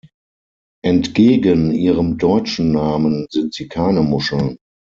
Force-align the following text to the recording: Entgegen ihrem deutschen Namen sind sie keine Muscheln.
Entgegen 0.83 1.71
ihrem 1.75 2.17
deutschen 2.17 2.71
Namen 2.71 3.27
sind 3.29 3.53
sie 3.53 3.67
keine 3.67 4.01
Muscheln. 4.01 4.57